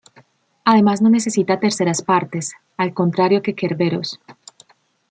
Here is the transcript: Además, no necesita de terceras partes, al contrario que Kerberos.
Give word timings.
Además, 0.65 0.99
no 1.03 1.11
necesita 1.11 1.53
de 1.53 1.59
terceras 1.61 2.01
partes, 2.01 2.53
al 2.75 2.91
contrario 2.91 3.43
que 3.43 3.53
Kerberos. 3.53 4.19